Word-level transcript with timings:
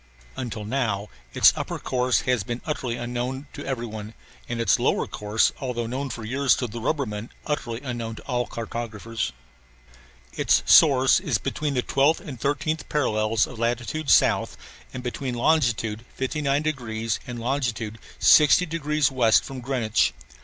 Until 0.35 0.65
now 0.65 1.09
its 1.35 1.53
upper 1.55 1.77
course 1.77 2.21
has 2.21 2.41
been 2.43 2.59
utterly 2.65 2.95
unknown 2.97 3.45
to 3.53 3.63
every 3.63 3.85
one, 3.85 4.15
and 4.49 4.59
its 4.59 4.79
lower 4.79 5.05
course 5.05 5.51
although 5.61 5.85
known 5.85 6.09
for 6.09 6.23
years 6.25 6.55
to 6.55 6.65
the 6.65 6.81
rubbermen 6.81 7.29
utterly 7.45 7.81
unknown 7.83 8.15
to 8.15 8.23
all 8.23 8.47
cartographers. 8.47 9.31
Its 10.33 10.63
source 10.65 11.19
is 11.19 11.37
between 11.37 11.75
the 11.75 11.83
12th 11.83 12.19
and 12.19 12.39
13th 12.41 12.89
parallels 12.89 13.45
of 13.45 13.59
latitude 13.59 14.09
south, 14.09 14.57
and 14.91 15.03
between 15.03 15.35
longitude 15.35 16.03
59 16.15 16.63
degrees 16.63 17.19
and 17.27 17.37
longitude 17.37 17.99
60 18.17 18.65
degrees 18.65 19.11
west 19.11 19.43
from 19.43 19.59
Greenwich. 19.59 20.15